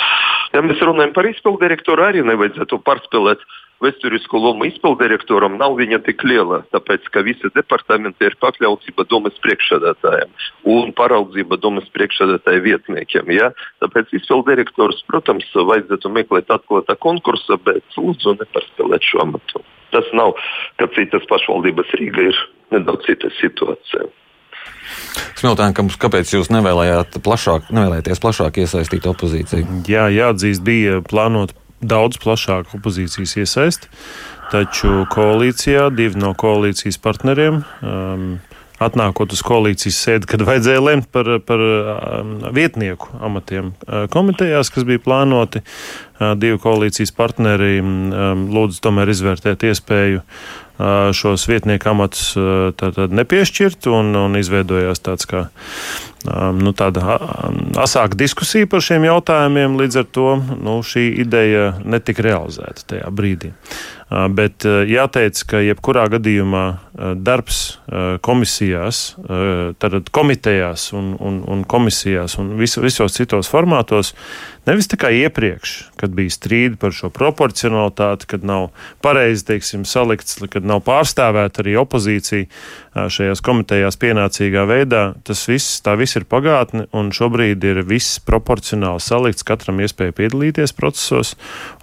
Ja 0.55 0.63
mēs 0.63 0.87
runājam 0.87 1.17
par 1.17 1.27
izpildu 1.27 1.65
direktoru, 1.65 2.07
arī 2.07 2.23
nevajadzētu 2.29 2.81
pārspēlēt 2.87 3.43
vēsturisku 3.83 4.41
lomu 4.41 4.67
izpildirektoram 4.69 5.59
nav 5.61 5.77
viņa 5.81 6.01
tik 6.07 6.23
liela, 6.27 6.63
tāpēc 6.75 7.09
ka 7.15 7.25
visi 7.27 7.51
departamenti 7.57 8.29
ir 8.29 8.39
pakļautība 8.43 9.07
domas 9.11 9.37
priekšsēdētājiem 9.45 10.33
un 10.73 10.95
paraudzība 10.99 11.59
domas 11.63 11.89
priekšsēdētāja 11.97 12.65
vietniekiem. 12.69 13.35
Ja? 13.35 13.53
Tāpēc 13.85 14.15
izpildirektors, 14.21 15.03
protams, 15.11 15.49
vajadzētu 15.53 16.13
meklēt 16.15 16.51
atklātā 16.55 16.97
konkursa, 17.03 17.59
bet 17.67 17.99
lūdzu 17.99 18.39
nepārspēlēt 18.41 19.07
šo 19.11 19.23
amatu. 19.27 19.65
Tas 19.93 20.09
nav, 20.17 20.35
ka 20.81 20.89
citas 20.97 21.27
pašvaldības 21.29 21.95
Rīga 22.01 22.31
ir 22.31 22.43
nedaudz 22.73 23.05
cita 23.11 23.29
situācija. 23.41 24.09
Smiltēns, 25.39 25.97
kāpēc 26.01 26.31
jūs 26.37 26.51
nevēlējāt 26.55 27.19
plašāk, 27.25 27.71
nevēlēties 27.75 28.21
plašāk 28.23 28.61
iesaistīt 28.63 29.09
opozīciju? 29.11 29.83
Jā, 29.91 30.07
jāatzīst, 30.13 30.63
bija 30.67 31.01
plānota 31.07 31.57
daudz 31.83 32.21
plašāku 32.23 32.79
opozīcijas 32.79 33.37
iesaisti, 33.43 33.91
taču 34.53 35.03
koalīcijā 35.13 35.91
divi 35.95 36.21
no 36.23 36.33
koalīcijas 36.39 37.01
partneriem. 37.03 37.63
Um, 37.83 38.33
Atnākot 38.83 39.31
uz 39.31 39.45
koalīcijas 39.47 39.95
sēdi, 39.95 40.27
kad 40.27 40.43
vajadzēja 40.43 40.81
lemt 40.83 41.05
par, 41.15 41.29
par 41.47 41.61
um, 41.63 42.33
vietnieku 42.51 43.13
amatiem 43.23 43.69
uh, 43.77 44.09
komitejās, 44.11 44.73
kas 44.75 44.87
bija 44.89 44.99
plānoti, 45.05 45.63
uh, 45.63 46.33
divi 46.35 46.59
koalīcijas 46.59 47.15
partneri 47.15 47.77
um, 47.79 48.49
lūdzu 48.51 48.83
tomēr 48.83 49.13
izvērtēt 49.13 49.63
iespēju 49.71 50.25
uh, 50.25 51.13
šos 51.15 51.47
vietnieku 51.47 51.93
amatus 51.93 52.33
nepiešķirt 53.21 53.87
un, 53.93 54.17
un 54.19 54.41
izveidojās 54.41 55.05
tāds 55.05 55.31
kā 55.31 55.47
nu, 56.29 56.73
tāda 56.77 57.17
asāka 57.83 58.19
diskusija 58.19 58.69
par 58.71 58.85
šiem 58.85 59.07
jautājumiem. 59.09 59.79
Līdz 59.81 60.03
ar 60.03 60.07
to 60.15 60.29
nu, 60.63 60.79
šī 60.87 61.09
ideja 61.25 61.73
netika 61.85 62.25
realizēta 62.29 62.87
tajā 62.95 63.11
brīdī. 63.15 63.53
Bet 64.13 64.67
jāteic, 64.67 65.39
ka 65.49 65.63
jebkurā 65.65 66.05
gadījumā 66.13 66.65
darbs 67.25 67.79
komisijās, 68.25 69.15
tātad 69.81 70.11
komitejās 70.13 70.91
un, 70.97 71.15
un, 71.17 71.39
un 71.49 71.63
komisijās 71.65 72.37
un 72.43 72.53
vis, 72.59 72.77
visos 72.83 73.17
citos 73.17 73.49
formātos 73.49 74.13
nevis 74.69 74.91
tikai 74.93 75.15
iepriekš, 75.23 75.73
kad 75.97 76.13
bija 76.15 76.31
strīdi 76.35 76.77
par 76.81 76.93
šo 76.95 77.09
proporcionalitāti, 77.15 78.29
kad 78.35 78.45
nav 78.47 78.69
pareizi 79.03 79.47
teiksim, 79.49 79.87
salikts, 79.89 80.39
kad 80.53 80.67
nav 80.69 80.85
pārstāvēta 80.87 81.65
arī 81.65 81.79
opozīcija 81.81 83.09
šajās 83.17 83.41
komitejās 83.43 83.97
pienācīgā 83.97 84.67
veidā. 84.69 85.03
Tas 85.25 85.47
viss, 85.49 85.81
tā 85.83 85.97
viss 85.99 86.12
ir 86.19 86.27
pagātne, 86.29 86.87
un 86.97 87.11
šobrīd 87.15 87.65
ir 87.65 87.83
viss 87.89 88.21
proporcionāli 88.27 89.03
salikts, 89.03 89.47
katram 89.47 89.81
iespēja 89.83 90.15
piedalīties 90.17 90.75
procesos, 90.77 91.35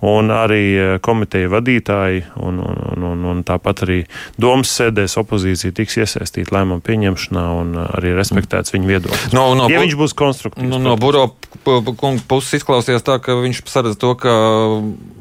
un 0.06 0.34
arī 0.34 1.00
komiteja 1.06 1.52
vadītāji 1.52 2.26
un, 2.40 2.62
un, 2.64 3.08
un, 3.12 3.26
un 3.34 3.44
tāpat 3.48 3.84
arī 3.88 4.00
domas 4.40 4.72
sēdēs 4.80 5.18
opozīcija 5.22 5.76
tiks 5.78 6.00
iesaistīta 6.00 6.56
lēmumu 6.56 6.84
pieņemšanā 6.86 7.46
un 7.60 7.76
arī 7.86 8.14
respektēts 8.18 8.76
viņa 8.76 8.90
viedoklis. 8.90 9.34
No, 9.36 9.52
no, 9.58 9.70
ja 9.72 9.82
viņš 9.84 9.98
būs 10.00 10.16
konstruktīvs. 10.18 10.70
No, 10.70 10.82
no 10.84 10.96
buro 11.00 11.30
puses 12.30 12.60
izklausījās 12.60 13.06
tā, 13.06 13.18
ka 13.24 13.36
viņš 13.40 13.64
saredz 13.70 13.98
to, 14.00 14.14
ka 14.20 14.34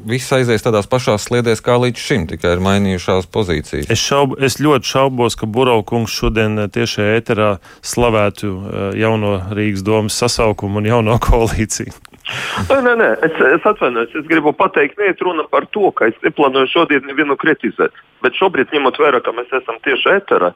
viss 0.09 0.31
aizies 0.35 0.63
tādās 0.65 0.87
pašās 0.89 1.27
sliedēs 1.27 1.61
kā 1.65 1.77
līdz 1.81 2.03
šim, 2.03 2.27
tikai 2.29 2.55
ir 2.55 2.63
mainījušās 2.63 3.29
pozīcijas. 3.33 3.89
Es, 3.91 4.01
šaub, 4.01 4.35
es 4.43 4.59
ļoti 4.61 4.89
šaubos, 4.89 5.37
ka 5.39 5.49
Buraukungs 5.49 6.13
šodien 6.15 6.59
tiešajā 6.73 7.19
ēterā 7.19 7.49
slavētu 7.85 8.53
jauno 8.99 9.39
Rīgas 9.55 9.83
domas 9.85 10.19
sasaukumu 10.19 10.81
un 10.81 10.89
jauno 10.89 11.17
koalīciju. 11.25 11.95
Nē, 12.69 12.77
nē, 12.85 12.93
nē. 12.99 13.09
Es, 13.25 13.37
es 13.57 13.65
atvainojos. 13.65 14.13
Es 14.19 14.27
gribu 14.29 14.53
pateikt, 14.53 14.99
neiet 15.01 15.21
runa 15.25 15.45
par 15.49 15.65
to, 15.73 15.89
ka 15.95 16.09
es 16.11 16.17
neplānoju 16.25 16.69
šodien 16.69 17.07
nevienu 17.09 17.37
kritizēt. 17.39 17.95
Bet 18.23 18.37
šobrīd, 18.37 18.73
ņemot 18.75 18.99
vērā, 19.01 19.21
ka 19.25 19.33
mēs 19.35 19.51
esam 19.61 19.79
tieši 19.85 20.11
ēterā, 20.17 20.51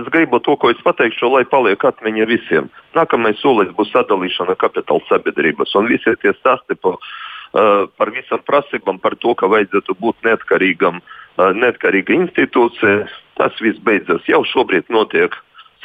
es 0.00 0.10
gribu 0.12 0.40
to, 0.44 0.56
ko 0.60 0.72
es 0.74 0.80
pateikšu, 0.84 1.30
lai 1.32 1.44
paliek 1.48 1.84
atmiņa 1.90 2.28
visiem. 2.28 2.68
Nākamais 2.98 3.40
solis 3.40 3.72
būs 3.78 3.92
sadalīšana 3.94 4.58
kapitāla 4.60 5.04
sabiedrības. 5.08 5.74
Un 5.80 5.88
visi 5.92 6.16
tie 6.20 6.34
stāsti 6.36 6.76
par, 6.82 6.98
uh, 6.98 7.86
par 7.96 8.12
visām 8.12 8.42
prasībām, 8.44 9.00
par 9.00 9.16
to, 9.22 9.36
ka 9.38 9.48
vajadzētu 9.52 9.96
būt 10.02 10.28
neatkarīgam, 10.28 11.00
uh, 11.00 11.50
neatkarīga 11.56 12.18
institūcija, 12.18 13.08
tas 13.40 13.64
viss 13.64 13.80
beidzas. 13.86 14.26
Jau 14.28 14.44
šobrīd 14.50 14.92
notiek 14.92 15.34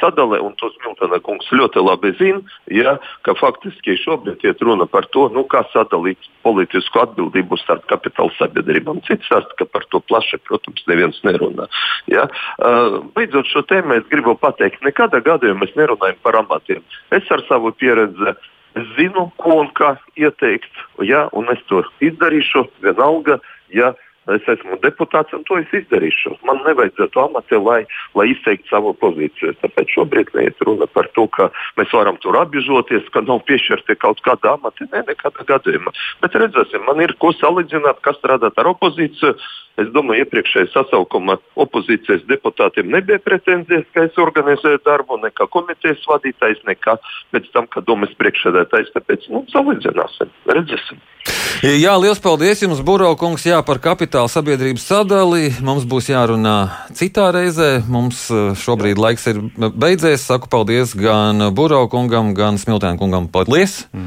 sadale, 0.00 0.40
un 0.42 0.54
tos 0.60 0.76
Miltona 0.84 1.20
kungs 1.24 1.48
ļoti 1.54 1.82
labi 1.84 2.12
zina, 2.18 2.40
ja, 2.72 2.96
ka 3.26 3.34
faktiski 3.38 3.96
šobrīd 4.00 4.44
iet 4.46 4.62
runa 4.64 4.88
par 4.90 5.08
to, 5.14 5.28
nu, 5.34 5.44
kā 5.50 5.62
sadalīt 5.74 6.30
politisku 6.44 7.02
atbildību 7.04 7.58
starp 7.60 7.86
kapitāla 7.90 8.32
sabiedrībām. 8.38 9.02
Cits 9.08 9.28
stāsta, 9.28 9.56
ka 9.60 9.68
par 9.68 9.86
to 9.92 10.02
plaši, 10.10 10.40
protams, 10.48 10.84
neviens 10.90 11.20
nerunā. 11.26 11.68
Ja. 12.10 12.28
Uh, 12.58 13.00
beidzot 13.16 13.48
šo 13.50 13.64
tēmu, 13.68 14.00
es 14.00 14.08
gribu 14.12 14.36
pateikt, 14.40 14.82
nekādā 14.86 15.22
gadījumā 15.24 15.64
mēs 15.64 15.76
nerunājam 15.78 16.24
par 16.24 16.40
amatiem. 16.40 16.86
Es 17.14 17.28
ar 17.30 17.44
savu 17.48 17.74
pieredzi 17.76 18.34
Es 18.78 18.86
zinu, 18.94 19.24
ko 19.42 19.56
un 19.64 19.70
kā 19.74 19.96
ieteikt, 20.14 20.70
ja, 21.02 21.24
un 21.34 21.50
es 21.50 21.58
to 21.66 21.82
izdarīšu 22.06 22.68
vienalga, 22.84 23.40
ja 23.74 23.90
Es 24.34 24.46
esmu 24.52 24.78
deputāts 24.84 25.34
un 25.36 25.42
to 25.48 25.58
es 25.60 25.70
izdarīšu. 25.74 26.36
Man 26.46 26.60
nevajadzētu 26.66 27.22
amati, 27.22 27.58
lai, 27.58 27.80
lai 28.18 28.28
izteiktu 28.32 28.70
savu 28.70 28.92
pozīciju. 29.00 29.56
Tāpēc 29.62 29.94
šobrīd 29.96 30.30
neiet 30.36 30.60
runa 30.66 30.86
par 30.90 31.08
to, 31.16 31.26
ka 31.34 31.48
mēs 31.80 31.94
varam 31.96 32.18
tur 32.22 32.38
apžoties, 32.40 33.08
ka 33.14 33.24
nav 33.26 33.42
piešķirti 33.48 33.98
kaut 34.02 34.22
kāda 34.26 34.54
amata. 34.56 34.86
Nē, 34.92 35.02
nekādā 35.08 35.46
gadījumā. 35.48 35.94
Bet 36.22 36.38
redzēsim, 36.38 36.86
man 36.86 37.02
ir 37.02 37.16
ko 37.22 37.32
salīdzināt, 37.36 38.02
kas 38.06 38.20
strādāt 38.20 38.60
ar 38.60 38.70
opozīciju. 38.74 39.34
Es 39.80 39.88
domāju, 39.94 40.26
iepriekšējā 40.26 40.68
sasaukuma 40.74 41.38
opozīcijas 41.62 42.26
deputātiem 42.28 42.90
nebija 42.92 43.20
pretenzijas, 43.24 43.86
ka 43.94 44.04
es 44.08 44.18
organizēju 44.20 44.82
darbu, 44.84 45.20
nekā 45.22 45.46
komitejas 45.54 46.04
vadītājs, 46.10 46.60
nekā 46.68 46.98
pēc 47.32 47.48
tam, 47.54 47.70
kad 47.72 47.88
domas 47.88 48.12
priekšsēdētājs. 48.20 48.92
Tāpēc 48.98 49.30
nu, 49.32 49.46
salīdzināsim, 49.54 50.34
redzēsim. 50.52 51.00
Jā, 51.60 51.92
liels 52.00 52.20
paldies 52.22 52.62
jums, 52.62 52.78
Buraukungs, 52.86 53.42
jā, 53.44 53.58
par 53.66 53.80
kapitāla 53.82 54.30
sabiedrības 54.32 54.86
sadali. 54.86 55.50
Mums 55.60 55.84
būs 55.90 56.08
jārunā 56.12 56.56
citā 56.96 57.26
reizē. 57.34 57.82
Mums 57.90 58.22
eh, 58.32 58.52
šobrīd 58.56 59.00
laiks 59.00 59.26
ir 59.32 59.42
beidzies. 59.58 60.24
Saku 60.24 60.48
paldies 60.52 60.94
gan 60.96 61.50
Buraukungam, 61.52 62.32
gan 62.38 62.60
Smiltēnkungam. 62.62 63.28
Paldies! 63.34 63.82
Mm. 63.90 63.98